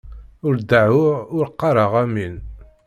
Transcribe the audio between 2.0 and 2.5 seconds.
amin.